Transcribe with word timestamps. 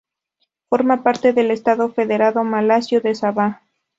Forma 0.69 1.03
parte 1.03 1.31
del 1.31 1.51
estado 1.51 1.87
federado 1.93 2.43
malasio 2.43 3.01
de 3.01 3.13
Sabah. 3.13 3.61